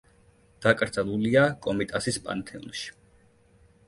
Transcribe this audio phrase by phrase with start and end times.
[0.65, 2.89] დაკრძალულია კომიტასის პანთეონში.